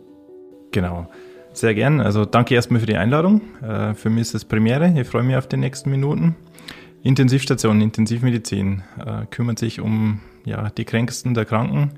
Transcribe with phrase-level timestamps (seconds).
[0.72, 1.08] Genau.
[1.54, 2.00] Sehr gern.
[2.00, 3.42] Also danke erstmal für die Einladung.
[3.62, 4.94] Äh, für mich ist es Premiere.
[5.00, 6.36] Ich freue mich auf die nächsten Minuten.
[7.04, 11.92] Intensivstation, Intensivmedizin äh, kümmert sich um ja, die Kränksten der Kranken,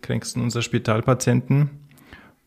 [0.00, 1.70] Kränksten unserer Spitalpatienten.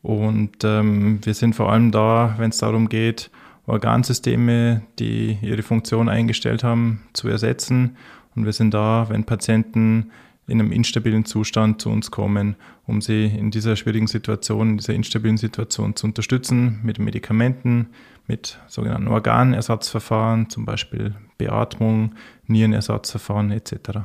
[0.02, 3.30] Und ähm, wir sind vor allem da, wenn es darum geht,
[3.68, 7.98] Organsysteme, die ihre Funktion eingestellt haben, zu ersetzen.
[8.36, 10.12] Und wir sind da, wenn Patienten
[10.48, 12.56] in einem instabilen Zustand zu uns kommen,
[12.88, 17.90] um sie in dieser schwierigen Situation, in dieser instabilen Situation zu unterstützen mit Medikamenten,
[18.26, 22.14] mit sogenannten Organersatzverfahren, zum Beispiel Beatmung,
[22.46, 24.02] Nierenersatzverfahren etc.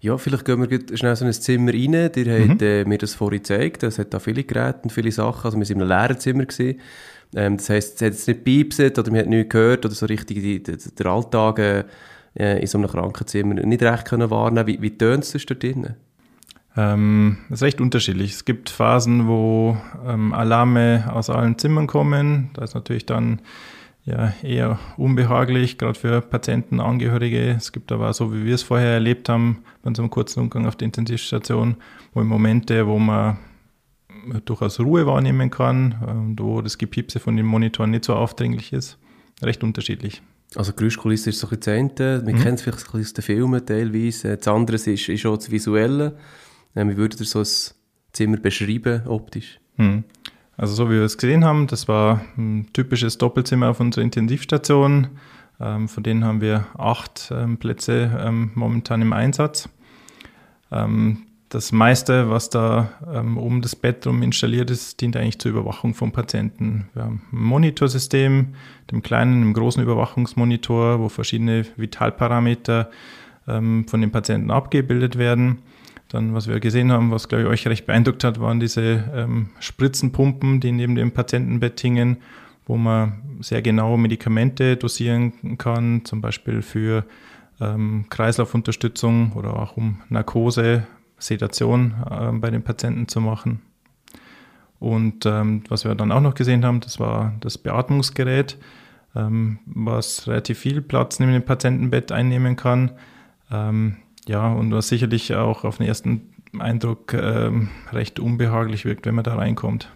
[0.00, 1.94] Ja, vielleicht gehen wir schnell so ein Zimmer rein.
[2.14, 2.50] Ihr mhm.
[2.50, 3.82] habt äh, mir das vorhin gezeigt.
[3.82, 5.44] Es hat da viele Geräte und viele Sachen.
[5.44, 6.44] Also wir waren in einem leeren Zimmer.
[6.44, 6.78] Gewesen.
[7.34, 10.06] Ähm, das heisst, es hat jetzt nicht piepset oder man hat nichts gehört oder so
[10.06, 11.84] richtig die, die, der Alltag äh,
[12.34, 15.96] äh, in so einem Krankenzimmer nicht recht können wahrnehmen Wie, wie tönt es dort drinnen?
[16.76, 18.32] Ähm, das ist recht unterschiedlich.
[18.32, 22.50] Es gibt Phasen, wo ähm, Alarme aus allen Zimmern kommen.
[22.54, 23.40] Da ist natürlich dann
[24.04, 27.50] ja, eher unbehaglich, gerade für Patienten, Angehörige.
[27.50, 30.76] Es gibt aber, so wie wir es vorher erlebt haben, bei unserem kurzen Umgang auf
[30.76, 31.76] der Intensivstation,
[32.12, 33.38] wo Momente, wo man
[34.44, 38.98] durchaus Ruhe wahrnehmen kann und wo das Gepiepse von den Monitoren nicht so aufdringlich ist.
[39.42, 40.22] Recht unterschiedlich.
[40.54, 42.26] Also Geräuschkulisse ist so ein bisschen das.
[42.26, 42.40] Wir mhm.
[42.40, 44.36] kennen es vielleicht aus den Filmen teilweise.
[44.36, 46.16] Das andere ist, ist auch das Visuelle.
[46.76, 47.46] Ähm, wie würdet ihr so ein
[48.12, 49.58] Zimmer beschreiben, optisch?
[49.76, 50.04] Mhm.
[50.56, 55.08] Also so wie wir es gesehen haben, das war ein typisches Doppelzimmer auf unserer Intensivstation.
[55.60, 59.68] Ähm, von denen haben wir acht ähm, Plätze ähm, momentan im Einsatz.
[61.50, 66.10] Das meiste, was da um das Bett rum installiert ist, dient eigentlich zur Überwachung vom
[66.10, 66.88] Patienten.
[66.94, 68.54] Wir haben ein Monitorsystem,
[68.90, 72.90] dem kleinen, dem großen Überwachungsmonitor, wo verschiedene Vitalparameter
[73.44, 75.58] von den Patienten abgebildet werden.
[76.12, 79.48] Dann, was wir gesehen haben, was glaube ich euch recht beeindruckt hat, waren diese ähm,
[79.60, 82.18] Spritzenpumpen, die neben dem Patientenbett hingen,
[82.66, 87.06] wo man sehr genau Medikamente dosieren kann, zum Beispiel für
[87.62, 90.86] ähm, Kreislaufunterstützung oder auch um Narkose
[91.16, 93.62] Sedation äh, bei den Patienten zu machen.
[94.78, 98.58] Und ähm, was wir dann auch noch gesehen haben, das war das Beatmungsgerät,
[99.16, 102.90] ähm, was relativ viel Platz neben dem Patientenbett einnehmen kann.
[103.50, 103.96] Ähm,
[104.28, 109.24] ja, und was sicherlich auch auf den ersten Eindruck ähm, recht unbehaglich wirkt, wenn man
[109.24, 109.90] da reinkommt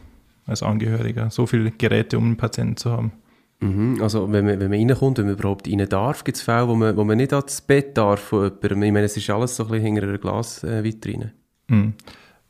[0.47, 1.31] als Angehöriger.
[1.31, 3.13] So viele Geräte, um einen Patienten zu haben.
[3.61, 6.69] Mhm, also wenn man, wenn man reinkommt, wenn man überhaupt rein darf, gibt es Fälle,
[6.69, 8.83] wo man, wo man nicht ans Bett darf von jemandem.
[8.83, 11.33] Ich meine, es ist alles so ein bisschen hinter einer Glasvitrine.
[11.69, 11.95] Äh, mhm.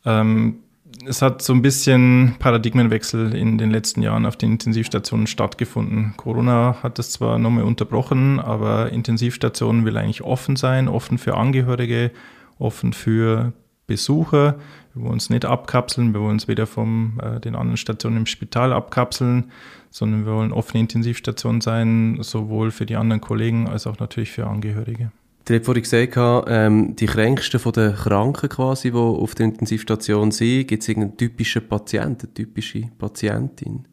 [0.05, 0.59] Ähm,
[1.07, 6.15] es hat so ein bisschen Paradigmenwechsel in den letzten Jahren auf den Intensivstationen stattgefunden.
[6.17, 12.11] Corona hat das zwar nochmal unterbrochen, aber Intensivstationen will eigentlich offen sein, offen für Angehörige,
[12.59, 13.53] offen für
[13.87, 14.57] Besucher.
[14.95, 18.27] Wir wollen uns nicht abkapseln, wir wollen uns weder von äh, den anderen Stationen im
[18.27, 19.53] Spital abkapseln,
[19.91, 24.47] sondern wir wollen offene Intensivstationen sein, sowohl für die anderen Kollegen als auch natürlich für
[24.47, 25.13] Angehörige.
[25.49, 30.33] Ihr habt vorhin gesagt, ähm, die Kränksten von den Kranken quasi, die auf der Intensivstation
[30.33, 33.87] sind, gibt es irgendeinen typischen Patienten, typische Patientin?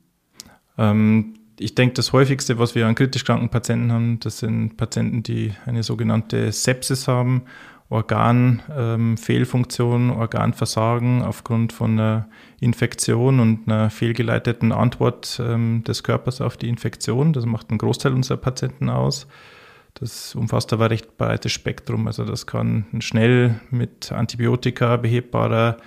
[0.77, 5.21] Ähm, ich denke, das häufigste, was wir an kritisch kranken Patienten haben, das sind Patienten,
[5.21, 7.43] die eine sogenannte Sepsis haben
[7.93, 12.27] Organfehlfunktion, ähm, Organversagen aufgrund von einer
[12.59, 17.33] Infektion und einer fehlgeleiteten Antwort ähm, des Körpers auf die Infektion.
[17.33, 19.27] Das macht einen Großteil unserer Patienten aus.
[19.95, 22.07] Das umfasst aber recht breites Spektrum.
[22.07, 25.77] Also das kann schnell mit Antibiotika behebbarer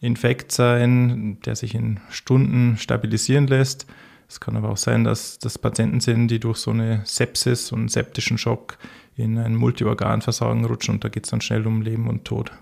[0.00, 3.86] Infekt sein, der sich in Stunden stabilisieren lässt.
[4.28, 7.90] Es kann aber auch sein, dass das Patienten sind, die durch so eine Sepsis und
[7.90, 8.78] septischen Schock
[9.16, 12.52] in ein Multiorganversagen rutschen und da geht es dann schnell um Leben und Tod.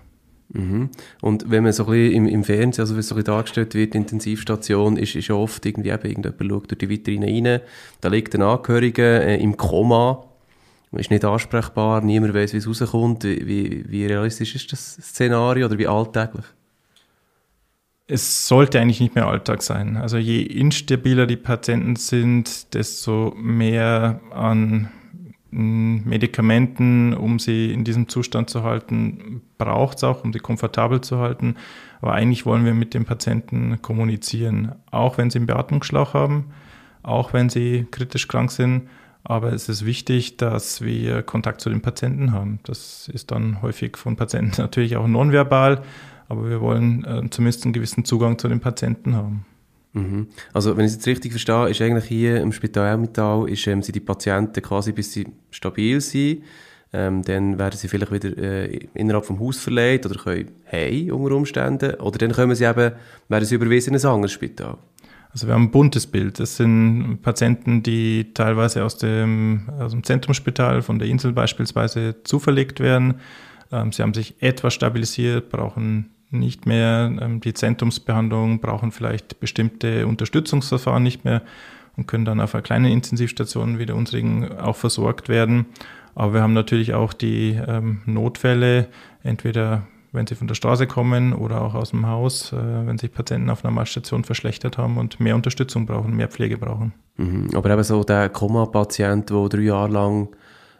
[0.49, 0.89] Mhm.
[1.21, 3.33] Und wenn man so ein bisschen im, im Fernsehen, also wie es so ein bisschen
[3.33, 7.61] dargestellt wird, Intensivstation, ist, ist oft irgendwie eben, irgendjemand schaut durch die Vitrine rein,
[8.01, 10.23] da liegt ein Angehöriger äh, im Koma,
[10.93, 13.23] ist nicht ansprechbar, niemand weiß, wie es rauskommt.
[13.23, 16.45] Wie, wie realistisch ist das Szenario oder wie alltäglich?
[18.07, 19.97] es sollte eigentlich nicht mehr Alltag sein.
[19.97, 24.89] Also je instabiler die Patienten sind, desto mehr an
[25.51, 31.01] hm, Medikamenten, um sie in diesem Zustand zu halten, braucht es auch, um sie komfortabel
[31.01, 31.55] zu halten.
[31.99, 36.51] Aber eigentlich wollen wir mit dem Patienten kommunizieren, auch wenn sie einen Beatmungsschlauch haben,
[37.03, 38.87] auch wenn sie kritisch krank sind.
[39.29, 42.59] Aber es ist wichtig, dass wir Kontakt zu den Patienten haben.
[42.63, 45.83] Das ist dann häufig von Patienten natürlich auch nonverbal,
[46.29, 49.45] aber wir wollen äh, zumindest einen gewissen Zugang zu den Patienten haben.
[49.91, 50.27] Mhm.
[50.53, 53.81] Also, wenn ich es jetzt richtig verstehe, ist eigentlich hier im Spital Emmental, ist, ähm,
[53.81, 56.43] sind die Patienten quasi, bis sie stabil sind,
[56.93, 61.35] ähm, dann werden sie vielleicht wieder äh, innerhalb vom Haus verlegt oder können hey unter
[61.35, 62.93] Umständen, oder dann kommen sie eben,
[63.27, 64.77] werden sie überwiesen in ein anderes Spital.
[65.37, 66.39] Also wir haben ein buntes Bild.
[66.39, 72.79] Das sind Patienten, die teilweise aus dem, aus dem Zentrumsspital von der Insel beispielsweise zuverlegt
[72.79, 73.19] werden.
[73.71, 80.07] Ähm, sie haben sich etwas stabilisiert, brauchen nicht mehr ähm, die Zentrumsbehandlung, brauchen vielleicht bestimmte
[80.07, 81.43] Unterstützungsverfahren nicht mehr
[81.97, 85.67] und können dann auf einer kleinen Intensivstation wie der unsrigen auch versorgt werden.
[86.15, 88.87] Aber wir haben natürlich auch die ähm, Notfälle,
[89.21, 89.85] entweder
[90.17, 93.49] wenn sie von der Straße kommen oder auch aus dem Haus, äh, wenn sich Patienten
[93.49, 96.93] auf einer Normalstation verschlechtert haben und mehr Unterstützung brauchen, mehr Pflege brauchen.
[97.15, 97.49] Mhm.
[97.55, 100.29] Aber eben so der Koma-Patient, der drei Jahre lang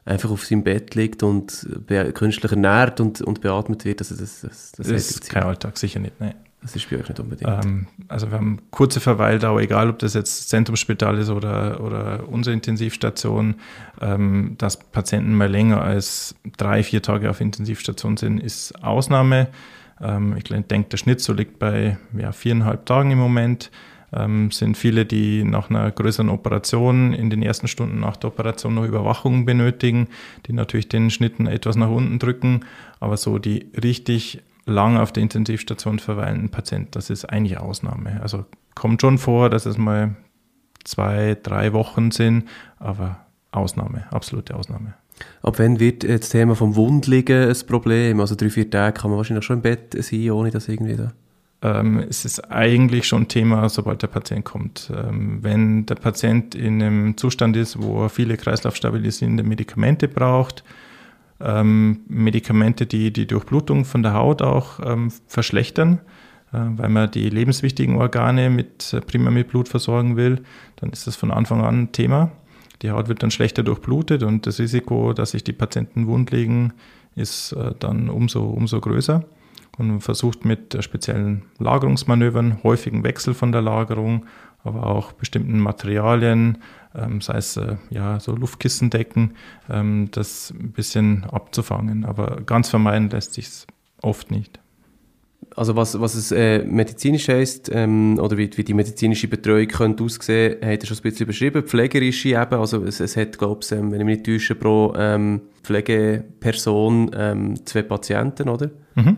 [0.03, 1.67] einfach auf seinem Bett liegt und
[2.13, 4.01] künstlich ernährt und, und beatmet wird.
[4.01, 6.19] Also das, das, das, das ist kein Alltag, sicher nicht.
[6.19, 6.35] Nein.
[6.61, 7.65] Das ist bei euch nicht unbedingt.
[7.65, 12.53] Ähm, also wir haben kurze Verweildauer, egal ob das jetzt Zentrumsspital ist oder, oder unsere
[12.53, 13.55] Intensivstation.
[14.01, 19.49] Ähm, dass Patienten mal länger als drei, vier Tage auf Intensivstation sind, ist Ausnahme.
[20.01, 23.71] Ähm, ich denke, der Schnitt so liegt bei ja, viereinhalb Tagen im Moment
[24.13, 28.75] ähm, sind viele, die nach einer größeren Operation in den ersten Stunden nach der Operation
[28.75, 30.07] noch Überwachung benötigen,
[30.45, 32.61] die natürlich den Schnitten etwas nach unten drücken.
[32.99, 38.19] Aber so die richtig lang auf der Intensivstation verweilenden Patienten, das ist eigentlich Ausnahme.
[38.21, 40.15] Also kommt schon vor, dass es mal
[40.83, 42.47] zwei, drei Wochen sind,
[42.79, 44.93] aber Ausnahme, absolute Ausnahme.
[45.41, 48.19] Ab wann wird das Thema vom Wundliegen ein Problem?
[48.19, 51.11] Also drei, vier Tage kann man wahrscheinlich schon im Bett sein, ohne dass irgendwie da
[51.61, 54.91] ähm, es ist eigentlich schon Thema, sobald der Patient kommt.
[54.95, 60.63] Ähm, wenn der Patient in einem Zustand ist, wo er viele kreislaufstabilisierende Medikamente braucht,
[61.39, 65.99] ähm, Medikamente, die die Durchblutung von der Haut auch ähm, verschlechtern,
[66.51, 70.43] äh, weil man die lebenswichtigen Organe mit, äh, prima mit Blut versorgen will,
[70.77, 72.31] dann ist das von Anfang an ein Thema.
[72.81, 76.73] Die Haut wird dann schlechter durchblutet und das Risiko, dass sich die Patienten wund legen,
[77.15, 79.23] ist äh, dann umso, umso größer
[79.77, 84.25] und versucht mit speziellen Lagerungsmanövern, häufigen Wechsel von der Lagerung,
[84.63, 86.57] aber auch bestimmten Materialien,
[86.97, 89.35] ähm, sei es äh, ja, so Luftkissendecken,
[89.69, 92.05] ähm, das ein bisschen abzufangen.
[92.05, 93.67] Aber ganz vermeiden lässt sich es
[94.01, 94.59] oft nicht.
[95.55, 100.03] Also was, was es äh, medizinisch heisst, ähm, oder wie, wie die medizinische Betreuung könnte
[100.03, 101.63] aussehen, hat er schon ein bisschen beschrieben.
[101.63, 104.93] Pflegerische eben, also es, es hat, glaube ich, ähm, wenn ich mich nicht täusche, pro
[104.97, 108.71] ähm, Pflegeperson ähm, zwei Patienten, oder?
[108.95, 109.17] Mhm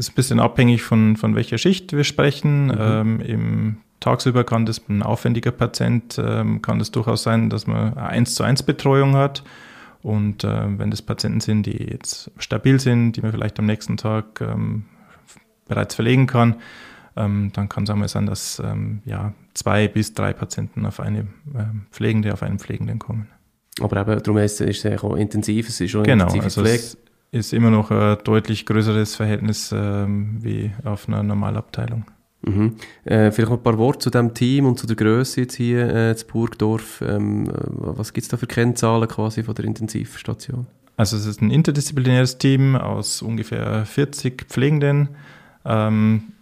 [0.00, 2.66] ist ein bisschen abhängig von, von welcher Schicht wir sprechen.
[2.66, 2.76] Mhm.
[2.78, 7.94] Ähm, Im Tagsüber kann das ein aufwendiger Patient, ähm, kann es durchaus sein, dass man
[7.96, 9.44] eine 1 zu 1 Betreuung hat.
[10.02, 13.98] Und äh, wenn das Patienten sind, die jetzt stabil sind, die man vielleicht am nächsten
[13.98, 14.86] Tag ähm,
[15.68, 16.56] bereits verlegen kann,
[17.14, 18.62] ähm, dann kann es einmal sein, dass
[19.04, 21.26] ja, zwei bis drei Patienten auf eine
[21.90, 23.28] Pflegende, auf einen Pflegenden kommen.
[23.80, 26.82] Aber eben, darum ist es auch intensiv, es ist schon genau, intensive also Pflege.
[26.82, 26.96] Es,
[27.32, 32.04] ist immer noch ein deutlich größeres Verhältnis wie auf einer Normalabteilung.
[32.42, 32.76] Mhm.
[33.04, 35.94] Äh, vielleicht noch ein paar Worte zu dem Team und zu der Größe jetzt hier
[35.94, 37.02] äh, zu Burgdorf.
[37.06, 40.66] Ähm, äh, was gibt es da für Kennzahlen quasi von der Intensivstation?
[40.96, 45.08] Also es ist ein interdisziplinäres Team aus ungefähr 40 Pflegenden,
[45.64, 46.32] ähm,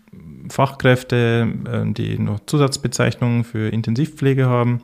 [0.48, 4.82] Fachkräfte, äh, die noch Zusatzbezeichnungen für Intensivpflege haben.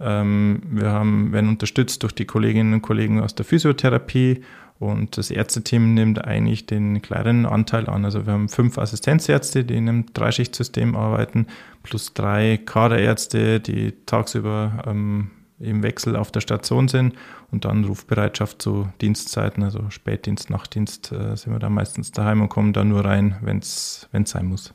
[0.00, 4.42] Ähm, wir haben, werden unterstützt durch die Kolleginnen und Kollegen aus der Physiotherapie
[4.78, 8.04] und das Ärzteteam nimmt eigentlich den kleineren Anteil an.
[8.04, 11.46] Also wir haben fünf Assistenzärzte, die in einem Dreischichtsystem arbeiten,
[11.82, 17.14] plus drei Kaderärzte, die tagsüber ähm, im Wechsel auf der Station sind
[17.50, 22.48] und dann Rufbereitschaft zu Dienstzeiten, also Spätdienst, Nachtdienst, äh, sind wir dann meistens daheim und
[22.48, 24.72] kommen dann nur rein, wenn es sein muss.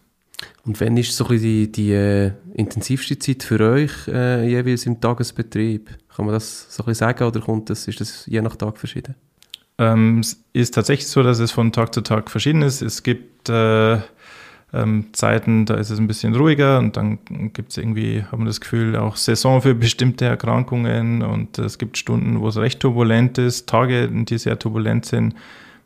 [0.65, 5.89] Und wann ist so die, die äh, intensivste Zeit für euch äh, jeweils im Tagesbetrieb?
[6.13, 8.77] Kann man das so ein bisschen sagen oder kommt das, ist das je nach Tag
[8.77, 9.15] verschieden?
[9.77, 12.81] Ähm, es ist tatsächlich so, dass es von Tag zu Tag verschieden ist.
[12.81, 13.99] Es gibt äh,
[14.73, 17.19] ähm, Zeiten, da ist es ein bisschen ruhiger und dann
[17.53, 21.97] gibt es irgendwie, haben wir das Gefühl, auch Saison für bestimmte Erkrankungen und es gibt
[21.97, 25.33] Stunden, wo es recht turbulent ist, Tage, die sehr turbulent sind.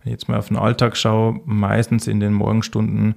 [0.03, 3.15] Wenn ich jetzt mal auf den Alltag schaue, meistens in den Morgenstunden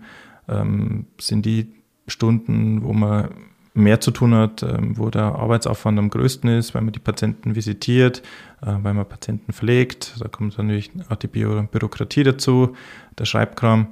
[0.48, 1.68] ähm, sind die
[2.08, 3.28] Stunden, wo man
[3.74, 7.54] mehr zu tun hat, ähm, wo der Arbeitsaufwand am größten ist, weil man die Patienten
[7.54, 8.22] visitiert,
[8.62, 10.14] äh, weil man Patienten pflegt.
[10.20, 12.74] Da kommt natürlich auch die Bü Bürokratie dazu,
[13.18, 13.88] der Schreibkram.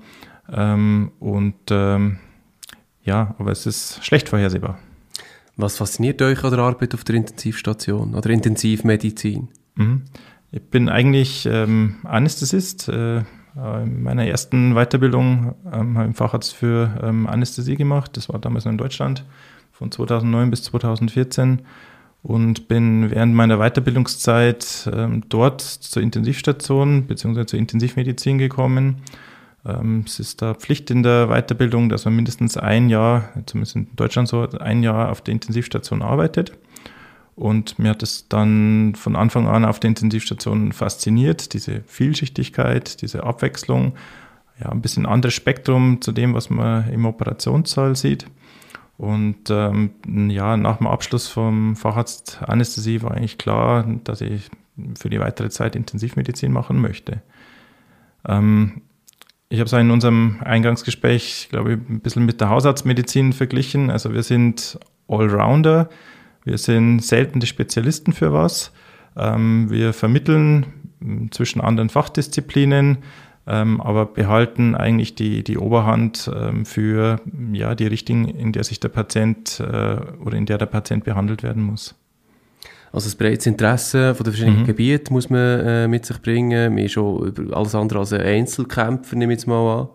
[0.51, 2.19] Ähm, und ähm,
[3.05, 4.79] ja, aber es ist schlecht vorhersehbar.
[5.57, 9.49] Was fasziniert euch an der Arbeit auf der Intensivstation oder Intensivmedizin?
[9.75, 10.03] Mhm.
[10.51, 12.89] Ich bin eigentlich Anästhesist.
[12.89, 18.17] Äh, in meiner ersten Weiterbildung ähm, habe ich einen Facharzt für ähm, Anästhesie gemacht.
[18.17, 19.25] Das war damals noch in Deutschland
[19.79, 21.63] von 2009 bis 2014
[22.25, 27.47] und bin während meiner Weiterbildungszeit ähm, dort zur Intensivstation bzw.
[27.47, 28.97] zur Intensivmedizin gekommen.
[29.65, 33.87] Ähm, es ist da Pflicht in der Weiterbildung, dass man mindestens ein Jahr, zumindest in
[33.95, 36.53] Deutschland so, ein Jahr auf der Intensivstation arbeitet.
[37.37, 43.23] Und mir hat es dann von Anfang an auf der Intensivstation fasziniert, diese Vielschichtigkeit, diese
[43.23, 43.93] Abwechslung,
[44.61, 48.27] ja, ein bisschen anderes Spektrum zu dem, was man im Operationssaal sieht.
[48.99, 49.93] Und ähm,
[50.29, 54.51] ja, nach dem Abschluss vom Facharzt Anästhesie war eigentlich klar, dass ich
[54.99, 57.23] für die weitere Zeit Intensivmedizin machen möchte.
[58.27, 58.83] Ähm,
[59.49, 63.91] ich habe es in unserem Eingangsgespräch, glaube ich, ein bisschen mit der Hausarztmedizin verglichen.
[63.91, 64.79] Also wir sind
[65.09, 65.89] Allrounder,
[66.45, 68.73] wir sind selten die Spezialisten für was.
[69.17, 70.67] Ähm, wir vermitteln
[71.31, 72.99] zwischen anderen Fachdisziplinen,
[73.49, 77.21] ähm, aber behalten eigentlich die, die Oberhand ähm, für
[77.53, 81.43] ja, die Richtungen, in der sich der Patient äh, oder in der der Patient behandelt
[81.43, 81.95] werden muss.
[82.93, 84.67] Also ein breites Interesse von den verschiedenen mhm.
[84.67, 86.75] Gebieten muss man äh, mit sich bringen.
[86.75, 89.89] Man ist schon alles andere als ein Einzelkämpfer, nehme ich jetzt mal an.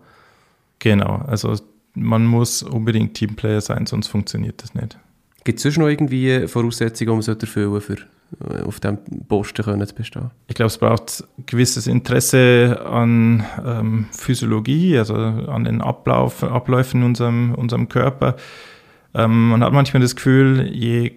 [0.78, 1.56] Genau, also
[1.94, 4.98] man muss unbedingt Teamplayer sein, sonst funktioniert das nicht.
[5.44, 7.98] Gibt es sonst noch irgendwie Voraussetzungen, die man erfüllen sollte, für
[8.64, 8.98] auf diesem
[9.28, 10.30] Posten können zu bestehen?
[10.46, 17.06] Ich glaube, es braucht gewisses Interesse an ähm, Physiologie, also an den Ablauf, Abläufen in
[17.06, 18.36] unserem, unserem Körper.
[19.14, 21.12] Ähm, man hat manchmal das Gefühl, je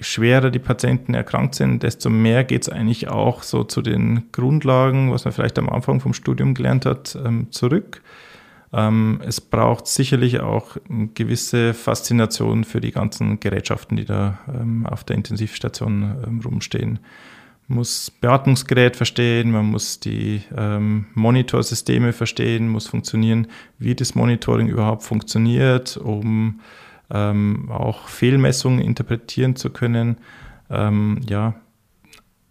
[0.00, 5.12] schwerer die Patienten erkrankt sind, desto mehr geht es eigentlich auch so zu den Grundlagen,
[5.12, 8.02] was man vielleicht am Anfang vom Studium gelernt hat, ähm, zurück.
[8.76, 14.84] Ähm, es braucht sicherlich auch eine gewisse Faszination für die ganzen Gerätschaften, die da ähm,
[14.84, 16.98] auf der Intensivstation ähm, rumstehen.
[17.68, 20.42] Man muss Beatmungsgerät verstehen, man muss die
[21.14, 23.46] Monitorsysteme verstehen, muss funktionieren,
[23.78, 26.60] wie das Monitoring überhaupt funktioniert, um
[27.08, 30.18] auch Fehlmessungen interpretieren zu können.
[30.68, 31.54] Ja,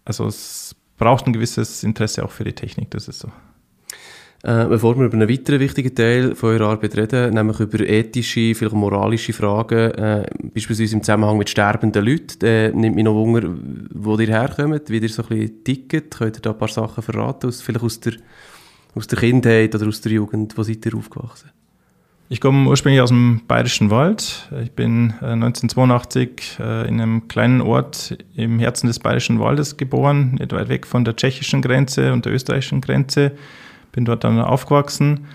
[0.04, 3.30] also es braucht ein gewisses Interesse auch für die Technik, das ist so.
[4.46, 8.54] Äh, bevor wir über einen weiteren wichtigen Teil von eurer Arbeit reden, nämlich über ethische,
[8.54, 13.48] vielleicht moralische Fragen, äh, beispielsweise im Zusammenhang mit sterbenden Leuten, äh, nimmt mich noch Wunder,
[13.94, 16.18] wo ihr herkommt, wie ihr so ein bisschen tickt.
[16.18, 18.12] Könnt ihr da ein paar Sachen verraten, aus, vielleicht aus der,
[18.94, 20.58] aus der Kindheit oder aus der Jugend?
[20.58, 21.50] Wo seid ihr aufgewachsen?
[22.28, 24.50] Ich komme ursprünglich aus dem Bayerischen Wald.
[24.62, 30.34] Ich bin 1982 äh, äh, in einem kleinen Ort im Herzen des Bayerischen Waldes geboren,
[30.38, 33.32] nicht weit weg von der tschechischen Grenze und der österreichischen Grenze
[33.94, 35.26] bin dort dann aufgewachsen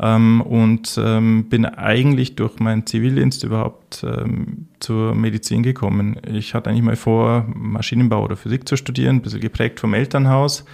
[0.00, 6.16] ähm, und ähm, bin eigentlich durch meinen Zivildienst überhaupt ähm, zur Medizin gekommen.
[6.32, 10.64] Ich hatte eigentlich mal vor, Maschinenbau oder Physik zu studieren, ein bisschen geprägt vom Elternhaus.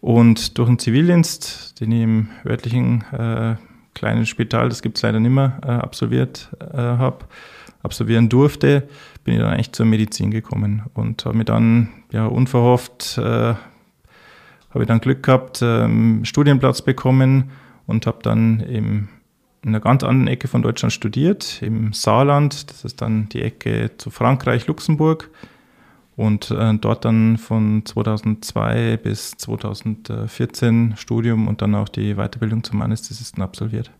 [0.00, 3.56] Und durch den Zivildienst, den ich im örtlichen äh,
[3.94, 7.24] kleinen Spital, das gibt es leider nicht mehr, äh, absolviert äh, habe,
[7.82, 8.88] absolvieren durfte,
[9.24, 13.54] bin ich dann eigentlich zur Medizin gekommen und habe mir dann ja unverhofft äh,
[14.76, 17.50] habe ich dann Glück gehabt, ähm, Studienplatz bekommen
[17.86, 19.08] und habe dann im,
[19.62, 22.68] in einer ganz anderen Ecke von Deutschland studiert, im Saarland.
[22.68, 25.30] Das ist dann die Ecke zu Frankreich, Luxemburg.
[26.14, 32.82] Und äh, dort dann von 2002 bis 2014 Studium und dann auch die Weiterbildung zum
[32.82, 33.90] Anästhesisten absolviert.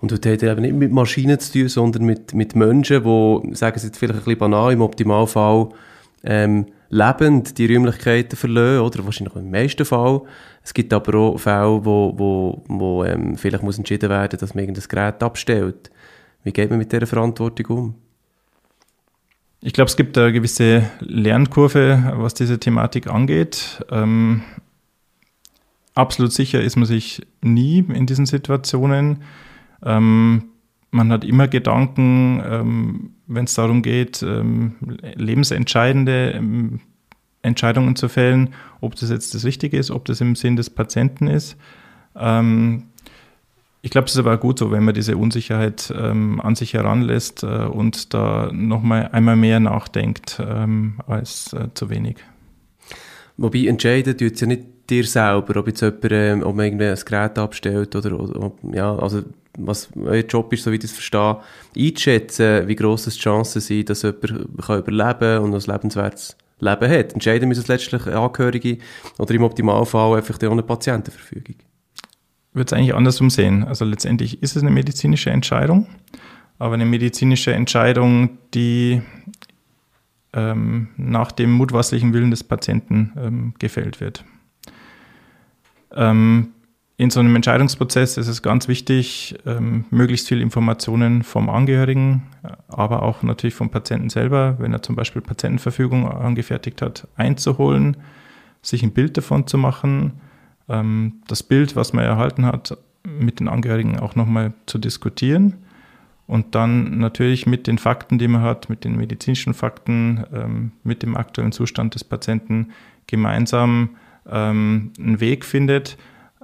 [0.00, 3.78] Und dort hat eben nicht mit Maschinen zu tun, sondern mit, mit Menschen, die, sagen
[3.78, 5.70] Sie jetzt vielleicht ein bisschen banal, im Optimalfall
[6.22, 10.22] ähm, lebend die Räumlichkeiten verlieren, oder wahrscheinlich im meisten Fall.
[10.62, 14.64] Es gibt aber auch Fälle, wo, wo, wo ähm, vielleicht muss entschieden werden, dass man
[14.64, 15.90] irgendein Gerät abstellt.
[16.42, 17.94] Wie geht man mit dieser Verantwortung um?
[19.60, 23.84] Ich glaube, es gibt eine gewisse Lernkurve, was diese Thematik angeht.
[23.90, 24.42] Ähm,
[25.94, 29.22] absolut sicher ist man sich nie in diesen Situationen.
[29.84, 30.50] Ähm,
[30.96, 34.76] man hat immer Gedanken, ähm, wenn es darum geht, ähm,
[35.14, 36.80] lebensentscheidende ähm,
[37.42, 41.28] Entscheidungen zu fällen, ob das jetzt das Richtige ist, ob das im Sinn des Patienten
[41.28, 41.56] ist.
[42.16, 42.84] Ähm,
[43.82, 47.44] ich glaube, es ist aber gut so, wenn man diese Unsicherheit ähm, an sich heranlässt
[47.44, 52.16] äh, und da nochmal einmal mehr nachdenkt ähm, als äh, zu wenig.
[53.36, 56.98] Wobei entscheiden tut ja nicht dir selber, ob jetzt jemand, ähm, ob man irgendwie ein
[57.04, 59.22] Gerät abstellt oder, oder ja, also
[59.58, 61.38] was euer Job ist, so wie ich das verstehe,
[61.76, 64.22] einschätzen, wie gross die Chancen sind, dass jemand
[64.62, 67.12] kann überleben kann und ein lebenswertes Leben hat.
[67.12, 68.78] Entscheiden müssen es letztlich Angehörige
[69.18, 71.56] oder im Optimalfall einfach ohne Patientenverfügung.
[71.58, 73.64] Ich würde es eigentlich andersrum sehen.
[73.64, 75.86] Also letztendlich ist es eine medizinische Entscheidung,
[76.58, 79.02] aber eine medizinische Entscheidung, die
[80.32, 84.24] ähm, nach dem mutmaßlichen Willen des Patienten ähm, gefällt wird.
[85.96, 86.48] Ähm,
[86.98, 92.22] in so einem Entscheidungsprozess ist es ganz wichtig, ähm, möglichst viele Informationen vom Angehörigen,
[92.68, 97.98] aber auch natürlich vom Patienten selber, wenn er zum Beispiel Patientenverfügung angefertigt hat, einzuholen,
[98.62, 100.14] sich ein Bild davon zu machen,
[100.70, 105.54] ähm, das Bild, was man erhalten hat, mit den Angehörigen auch nochmal zu diskutieren
[106.26, 111.02] und dann natürlich mit den Fakten, die man hat, mit den medizinischen Fakten, ähm, mit
[111.02, 112.70] dem aktuellen Zustand des Patienten
[113.06, 113.90] gemeinsam
[114.30, 115.96] ähm, einen Weg findet,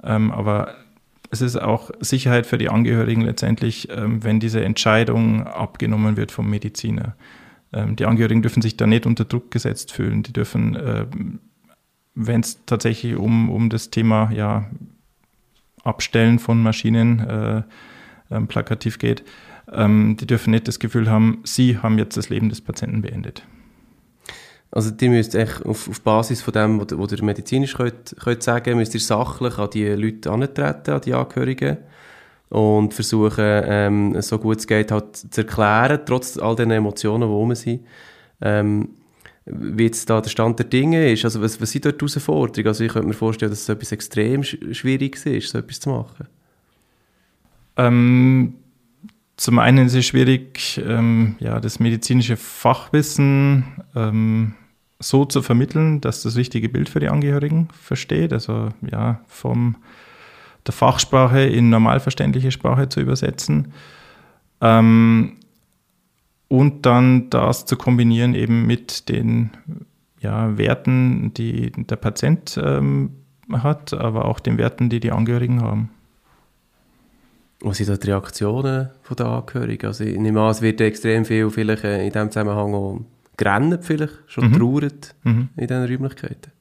[0.03, 0.75] ähm, aber
[1.29, 6.49] es ist auch Sicherheit für die Angehörigen letztendlich, ähm, wenn diese Entscheidung abgenommen wird vom
[6.49, 7.15] Mediziner.
[7.73, 10.23] Ähm, die Angehörigen dürfen sich da nicht unter Druck gesetzt fühlen.
[10.23, 11.05] Die dürfen, äh,
[12.13, 14.69] wenn es tatsächlich um, um das Thema ja,
[15.83, 17.63] Abstellen von Maschinen äh,
[18.31, 19.23] ähm, plakativ geht,
[19.71, 23.43] ähm, die dürfen nicht das Gefühl haben, sie haben jetzt das Leben des Patienten beendet.
[24.75, 28.75] Also die müsst echt auf, auf Basis von dem, was ihr medizinisch könnt, könnt sagen,
[28.75, 31.77] müsst ihr sachlich an die Leute antreten, an die Angehörigen
[32.49, 37.33] und versuchen, ähm, so gut es geht, halt zu erklären, trotz all den Emotionen, die
[37.33, 37.85] rum sind,
[38.41, 38.89] ähm,
[39.45, 41.23] wie jetzt da der Stand der Dinge ist.
[41.23, 42.67] Also was, was sind dort die Herausforderungen?
[42.67, 46.27] Also ich könnte mir vorstellen, dass es etwas extrem schwierig ist, so etwas zu machen.
[47.77, 48.55] Ähm,
[49.37, 53.65] zum einen ist es schwierig, ähm, ja, das medizinische Fachwissen
[53.95, 54.53] ähm,
[55.03, 58.33] so zu vermitteln, dass das richtige Bild für die Angehörigen versteht.
[58.33, 59.75] Also ja, vom
[60.65, 63.73] der Fachsprache in normalverständliche Sprache zu übersetzen.
[64.61, 65.33] Ähm,
[66.47, 69.51] und dann das zu kombinieren eben mit den
[70.19, 73.11] ja, Werten, die der Patient ähm,
[73.51, 75.89] hat, aber auch den Werten, die die Angehörigen haben.
[77.59, 79.87] Was sind da die Reaktionen der Angehörigen?
[79.87, 82.99] Also ich nehme an, es wird extrem viel vielleicht äh, in diesem Zusammenhang auch
[83.37, 84.53] gerannt vielleicht, schon mhm.
[84.53, 85.49] trauert mhm.
[85.55, 86.51] in diesen Räumlichkeiten?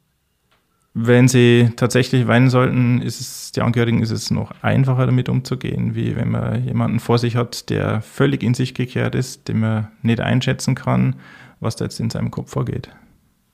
[0.95, 5.95] Wenn sie tatsächlich weinen sollten, ist es, die Angehörigen ist es noch einfacher damit umzugehen,
[5.95, 9.89] wie wenn man jemanden vor sich hat, der völlig in sich gekehrt ist, den man
[10.03, 11.17] nicht einschätzen kann,
[11.61, 12.91] was da jetzt in seinem Kopf vorgeht.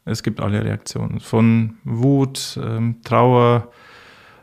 [0.05, 3.71] Es gibt alle Reaktionen, von Wut, ähm, Trauer,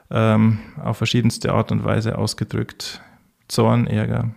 [0.09, 3.01] ähm, auf verschiedenste Art und Weise ausgedrückt,
[3.49, 4.31] Zorn, Ärger.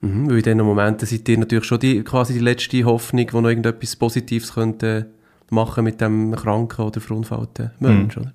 [0.00, 3.36] Mhm, weil in diesen Momenten seid ihr natürlich schon die, quasi die letzte Hoffnung, die
[3.36, 5.10] noch irgendetwas Positives könnte
[5.50, 8.22] machen mit dem kranken oder verunfallten Mensch, mhm.
[8.22, 8.32] oder?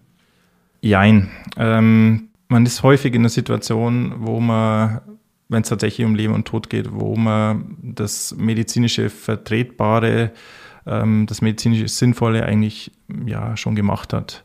[0.82, 1.32] Jein.
[1.58, 5.02] Ähm, man ist häufig in einer Situation, wo man,
[5.50, 10.32] wenn es tatsächlich um Leben und Tod geht, wo man das medizinische Vertretbare,
[10.86, 12.92] ähm, das medizinische Sinnvolle eigentlich
[13.26, 14.44] ja schon gemacht hat.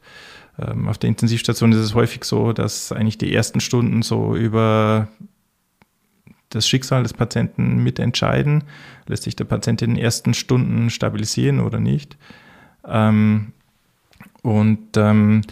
[0.58, 5.08] Ähm, auf der Intensivstation ist es häufig so, dass eigentlich die ersten Stunden so über
[6.50, 8.64] das Schicksal des Patienten mitentscheiden.
[9.06, 12.16] Lässt sich der Patient in den ersten Stunden stabilisieren oder nicht?
[12.86, 13.52] Ähm,
[14.42, 15.42] und ähm,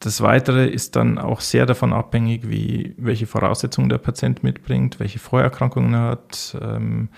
[0.00, 5.18] das Weitere ist dann auch sehr davon abhängig, wie, welche Voraussetzungen der Patient mitbringt, welche
[5.18, 7.08] Vorerkrankungen er hat, ähm,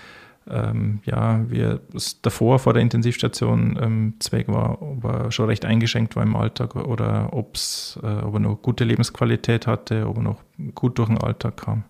[0.49, 5.65] ähm, ja, wie es davor vor der Intensivstation ähm, Zweck war, ob er schon recht
[5.65, 10.23] eingeschränkt war im Alltag oder ob's, äh, ob er noch gute Lebensqualität hatte, ob er
[10.23, 10.41] noch
[10.73, 11.83] gut durch den Alltag kam.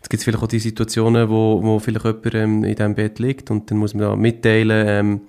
[0.00, 3.18] Jetzt gibt es vielleicht auch die Situationen, wo, wo vielleicht jemand ähm, in diesem Bett
[3.18, 5.20] liegt und dann muss man da mitteilen, ähm,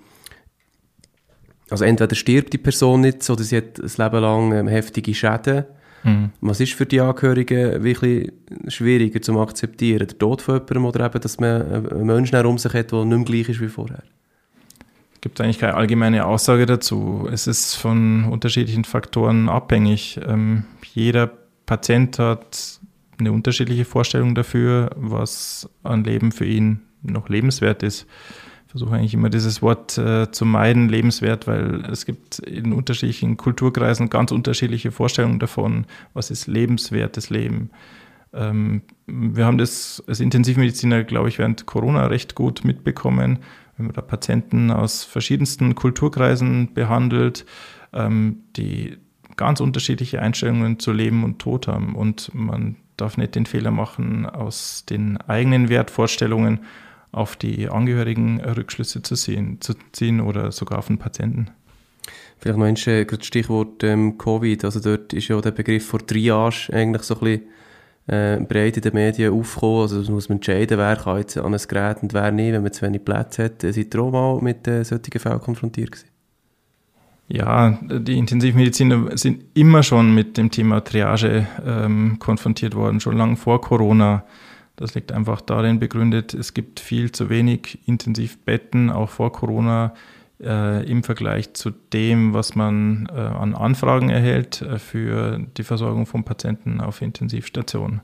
[1.70, 5.66] also entweder stirbt die Person nicht oder sie hat ein Leben lang ähm, heftige Schäden.
[6.04, 6.32] Mhm.
[6.42, 8.32] Was ist für die Angehörigen wirklich
[8.68, 10.08] schwieriger zu akzeptieren?
[10.08, 13.18] Der Tod von jemandem oder eben, dass man einen Menschen herum sich hat, der nicht
[13.18, 14.04] mehr gleich ist wie vorher?
[15.14, 17.30] Es gibt eigentlich keine allgemeine Aussage dazu.
[17.32, 20.20] Es ist von unterschiedlichen Faktoren abhängig.
[20.28, 21.32] Ähm, jeder
[21.66, 22.81] Patient hat
[23.22, 28.06] eine unterschiedliche Vorstellung dafür, was an Leben für ihn noch lebenswert ist.
[28.66, 33.38] Ich versuche eigentlich immer dieses Wort äh, zu meiden, lebenswert, weil es gibt in unterschiedlichen
[33.38, 37.72] Kulturkreisen ganz unterschiedliche Vorstellungen davon, was ist lebenswertes Leben.
[38.34, 43.40] Ähm, wir haben das als Intensivmediziner, glaube ich, während Corona recht gut mitbekommen,
[43.76, 47.46] wenn man da Patienten aus verschiedensten Kulturkreisen behandelt,
[47.94, 48.98] ähm, die
[49.36, 54.26] ganz unterschiedliche Einstellungen zu Leben und Tod haben und man darf nicht den Fehler machen,
[54.26, 56.60] aus den eigenen Wertvorstellungen
[57.12, 61.50] auf die Angehörigen Rückschlüsse zu, sehen, zu ziehen oder sogar auf den Patienten.
[62.38, 64.66] Vielleicht noch ein äh, Stichwort ähm, Covid.
[64.66, 67.42] Also dort ist ja der Begriff von Triage eigentlich so ein bisschen
[68.08, 69.82] äh, breit in den Medien aufgekommen.
[69.82, 72.64] Also das muss man entscheiden, wer kann jetzt an ein Gerät und wer nicht, wenn
[72.64, 73.62] man zu wenig Plätze hat.
[73.62, 76.11] Seid ihr auch mal mit äh, solchen Fällen konfrontiert gewesen?
[77.34, 83.38] Ja, die Intensivmediziner sind immer schon mit dem Thema Triage ähm, konfrontiert worden, schon lange
[83.38, 84.26] vor Corona.
[84.76, 89.94] Das liegt einfach darin begründet, es gibt viel zu wenig Intensivbetten, auch vor Corona,
[90.42, 96.08] äh, im Vergleich zu dem, was man äh, an Anfragen erhält äh, für die Versorgung
[96.08, 98.02] von Patienten auf Intensivstationen.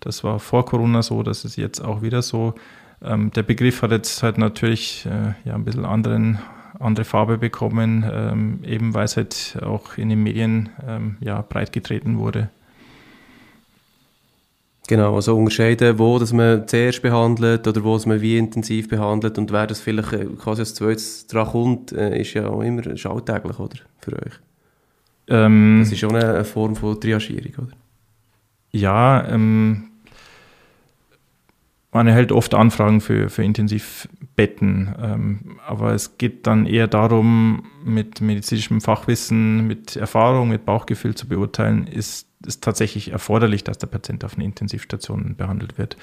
[0.00, 2.54] Das war vor Corona so, das ist jetzt auch wieder so.
[3.00, 6.38] Ähm, der Begriff hat jetzt halt natürlich äh, ja, ein bisschen anderen
[6.78, 11.72] andere Farbe bekommen, ähm, eben weil es halt auch in den Medien ähm, ja, breit
[11.72, 12.50] getreten wurde.
[14.88, 19.36] Genau, also unterscheiden, wo das man zuerst behandelt oder wo das man wie intensiv behandelt
[19.36, 22.86] und wer das vielleicht äh, quasi als zweites dran kommt, äh, ist ja auch immer
[22.86, 23.76] ist alltäglich, oder?
[24.00, 24.32] Für euch.
[25.28, 27.76] Ähm, das ist schon eine, eine Form von Triagierung, oder?
[28.70, 29.87] Ja, ähm,
[31.98, 38.20] man erhält oft Anfragen für, für Intensivbetten, ähm, aber es geht dann eher darum, mit
[38.20, 44.24] medizinischem Fachwissen, mit Erfahrung, mit Bauchgefühl zu beurteilen, ist es tatsächlich erforderlich, dass der Patient
[44.24, 45.96] auf einer Intensivstation behandelt wird.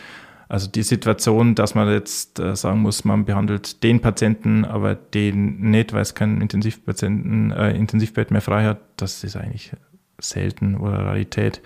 [0.50, 5.62] Also die Situation, dass man jetzt äh, sagen muss, man behandelt den Patienten, aber den
[5.72, 9.72] nicht, weil es kein Intensivpatienten, äh, Intensivbett mehr frei hat, das ist eigentlich
[10.20, 11.62] selten oder Rarität.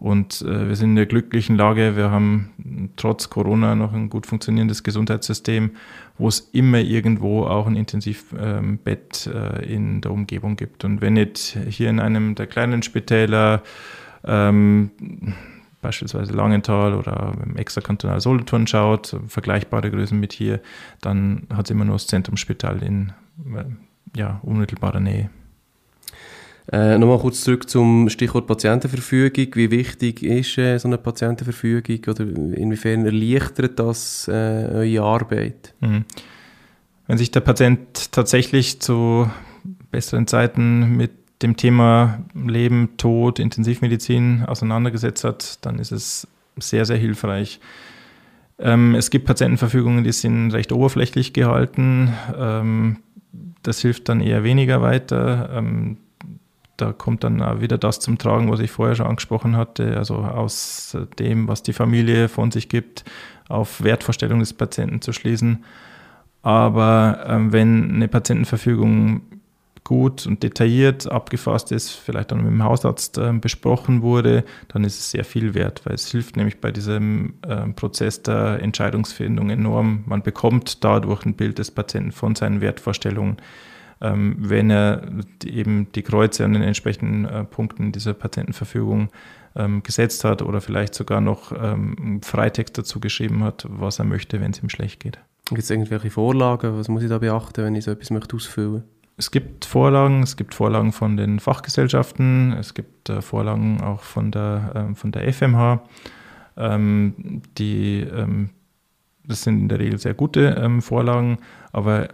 [0.00, 4.26] Und äh, wir sind in der glücklichen Lage, wir haben trotz Corona noch ein gut
[4.26, 5.72] funktionierendes Gesundheitssystem,
[6.18, 10.84] wo es immer irgendwo auch ein Intensivbett äh, in der Umgebung gibt.
[10.84, 13.62] Und wenn nicht hier in einem der kleinen Spitäler,
[14.24, 14.90] ähm,
[15.80, 20.60] beispielsweise Langenthal oder im extrakantonal Solothurn schaut, vergleichbare Größen mit hier,
[21.00, 23.12] dann hat es immer nur das Zentrumsspital in
[23.54, 23.64] äh,
[24.16, 25.30] ja, unmittelbarer Nähe.
[26.70, 29.48] Äh, Nochmal kurz zurück zum Stichwort Patientenverfügung.
[29.54, 35.74] Wie wichtig ist äh, so eine Patientenverfügung oder inwiefern erleichtert das äh, eure Arbeit?
[35.80, 36.04] Mhm.
[37.06, 39.30] Wenn sich der Patient tatsächlich zu
[39.90, 46.28] besseren Zeiten mit dem Thema Leben, Tod, Intensivmedizin auseinandergesetzt hat, dann ist es
[46.58, 47.60] sehr, sehr hilfreich.
[48.58, 52.12] Ähm, es gibt Patientenverfügungen, die sind recht oberflächlich gehalten.
[52.36, 52.96] Ähm,
[53.62, 55.50] das hilft dann eher weniger weiter.
[55.54, 55.96] Ähm,
[56.78, 60.96] da kommt dann wieder das zum Tragen, was ich vorher schon angesprochen hatte, also aus
[61.18, 63.04] dem, was die Familie von sich gibt,
[63.48, 65.64] auf Wertvorstellung des Patienten zu schließen.
[66.42, 69.22] Aber ähm, wenn eine Patientenverfügung
[69.88, 74.98] gut und detailliert abgefasst ist, vielleicht dann mit dem Hausarzt äh, besprochen wurde, dann ist
[74.98, 80.04] es sehr viel wert, weil es hilft nämlich bei diesem äh, Prozess der Entscheidungsfindung enorm.
[80.06, 83.38] Man bekommt dadurch ein Bild des Patienten von seinen Wertvorstellungen
[84.00, 85.02] wenn er
[85.44, 89.08] eben die Kreuze an den entsprechenden äh, Punkten dieser Patentenverfügung
[89.56, 94.40] ähm, gesetzt hat oder vielleicht sogar noch ähm, Freitext dazu geschrieben hat, was er möchte,
[94.40, 95.18] wenn es ihm schlecht geht.
[95.46, 96.78] Gibt es irgendwelche Vorlagen?
[96.78, 98.84] Was muss ich da beachten, wenn ich so etwas möchte ausfüllen
[99.18, 104.30] es gibt Vorlagen, es gibt Vorlagen von den Fachgesellschaften, es gibt äh, Vorlagen auch von
[104.30, 105.82] der, ähm, von der FMH.
[106.56, 108.50] Ähm, die, ähm,
[109.26, 111.38] das sind in der Regel sehr gute ähm, Vorlagen,
[111.72, 112.08] aber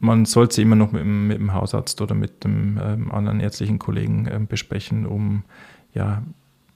[0.00, 3.78] man sollte sie immer noch mit, mit dem Hausarzt oder mit dem ähm, anderen ärztlichen
[3.78, 5.44] Kollegen ähm, besprechen, um
[5.92, 6.22] ja,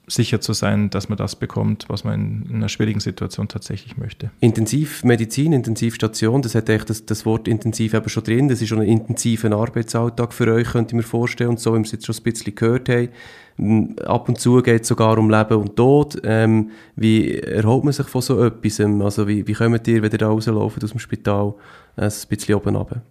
[0.09, 3.97] sicher zu sein, dass man das bekommt, was man in, in einer schwierigen Situation tatsächlich
[3.97, 4.31] möchte.
[4.41, 8.49] Intensivmedizin, Intensivstation, das hat echt das, das Wort intensiv eben schon drin.
[8.49, 11.51] Das ist schon ein intensiver Arbeitsalltag für euch, könnte ich mir vorstellen.
[11.51, 14.83] Und so, wie wir es jetzt schon ein bisschen gehört haben, ab und zu geht
[14.83, 16.21] es sogar um Leben und Tod.
[16.25, 18.81] Ähm, wie erholt man sich von so etwas?
[18.81, 21.55] Also wie, wie kommt ihr, wenn ihr da rauslauft aus dem Spital,
[21.97, 23.03] äh, ein bisschen oben runter?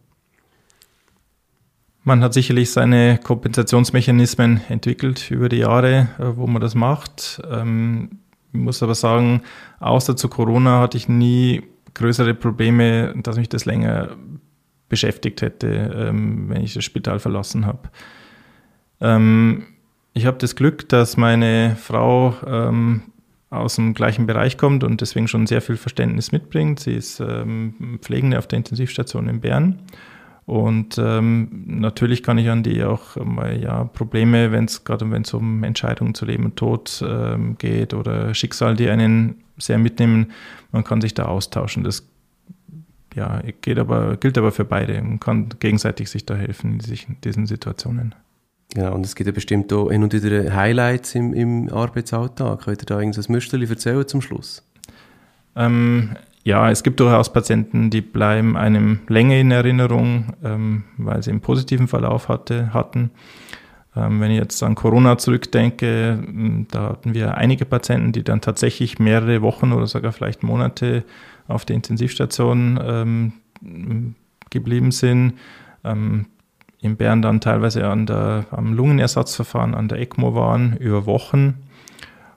[2.04, 7.42] Man hat sicherlich seine Kompensationsmechanismen entwickelt über die Jahre, äh, wo man das macht.
[7.50, 8.20] Ähm,
[8.52, 9.42] ich muss aber sagen,
[9.80, 11.62] außer zu Corona hatte ich nie
[11.94, 14.10] größere Probleme, dass mich das länger
[14.90, 17.90] beschäftigt hätte, ähm, wenn ich das Spital verlassen habe.
[19.00, 19.68] Ähm,
[20.14, 22.36] ich habe das Glück, dass meine Frau
[23.50, 26.82] aus dem gleichen Bereich kommt und deswegen schon sehr viel Verständnis mitbringt.
[26.82, 27.24] Sie ist
[28.02, 29.80] Pflegende auf der Intensivstation in Bern
[30.46, 35.22] und ähm, natürlich kann ich an die auch mal ja Probleme, wenn es gerade wenn
[35.22, 40.32] es um Entscheidungen zu Leben und Tod ähm, geht oder Schicksal, die einen sehr mitnehmen,
[40.72, 41.84] man kann sich da austauschen.
[41.84, 42.08] Das
[43.16, 45.02] ja, geht aber, gilt aber für beide.
[45.02, 48.16] Man kann gegenseitig sich da helfen in diesen Situationen.
[48.76, 52.62] Ja, und es gibt ja bestimmt auch hin und wieder Highlights im, im Arbeitsalltag.
[52.62, 54.66] Könnt ihr da irgendein Müsterli erzählen zum Schluss?
[55.58, 61.32] Ähm, ja, es gibt durchaus Patienten, die bleiben einem länger in Erinnerung, ähm, weil sie
[61.32, 63.12] einen positiven Verlauf hatte, hatten.
[63.96, 69.00] Ähm, wenn ich jetzt an Corona zurückdenke, da hatten wir einige Patienten, die dann tatsächlich
[69.00, 71.04] mehrere Wochen oder sogar vielleicht Monate
[71.48, 74.16] auf der Intensivstation ähm,
[74.50, 75.34] geblieben sind.
[75.84, 76.26] Ähm,
[76.80, 81.60] in Bern dann teilweise an der, am Lungenersatzverfahren, an der ECMO waren, über Wochen.